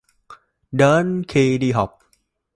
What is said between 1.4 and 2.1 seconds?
đi học